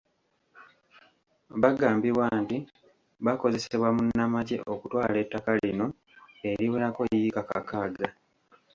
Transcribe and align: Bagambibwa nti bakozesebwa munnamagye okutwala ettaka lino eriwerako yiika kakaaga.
Bagambibwa 1.61 2.25
nti 2.41 2.57
bakozesebwa 3.25 3.89
munnamagye 3.95 4.57
okutwala 4.73 5.15
ettaka 5.23 5.51
lino 5.63 5.87
eriwerako 6.49 7.01
yiika 7.11 7.41
kakaaga. 7.49 8.07